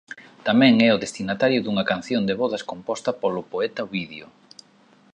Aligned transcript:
Tamén 0.47 0.73
é 0.87 0.89
o 0.93 1.01
destinatario 1.03 1.59
dunha 1.61 1.85
canción 1.91 2.23
de 2.25 2.37
vodas 2.41 2.63
composta 2.71 3.11
polo 3.21 3.41
poeta 3.51 3.85
Ovidio. 3.87 4.27